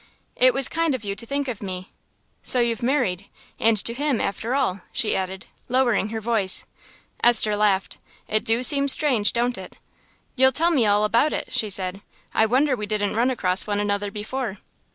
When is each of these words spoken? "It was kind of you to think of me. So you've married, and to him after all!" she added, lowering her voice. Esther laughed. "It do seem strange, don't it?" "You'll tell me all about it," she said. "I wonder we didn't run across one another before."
"It 0.35 0.55
was 0.55 0.67
kind 0.67 0.95
of 0.95 1.03
you 1.03 1.15
to 1.15 1.27
think 1.27 1.47
of 1.47 1.61
me. 1.61 1.91
So 2.41 2.59
you've 2.59 2.81
married, 2.81 3.27
and 3.59 3.77
to 3.85 3.93
him 3.93 4.19
after 4.19 4.55
all!" 4.55 4.81
she 4.91 5.15
added, 5.15 5.45
lowering 5.69 6.09
her 6.09 6.19
voice. 6.19 6.65
Esther 7.23 7.55
laughed. 7.55 7.99
"It 8.27 8.43
do 8.43 8.63
seem 8.63 8.87
strange, 8.87 9.31
don't 9.31 9.59
it?" 9.59 9.77
"You'll 10.35 10.53
tell 10.53 10.71
me 10.71 10.87
all 10.87 11.03
about 11.05 11.33
it," 11.33 11.49
she 11.53 11.69
said. 11.69 12.01
"I 12.33 12.47
wonder 12.47 12.75
we 12.75 12.87
didn't 12.87 13.15
run 13.15 13.29
across 13.29 13.67
one 13.67 13.79
another 13.79 14.09
before." 14.09 14.57